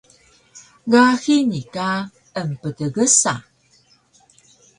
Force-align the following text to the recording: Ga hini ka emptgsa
Ga 0.91 1.03
hini 1.21 1.61
ka 1.73 1.89
emptgsa 2.41 3.33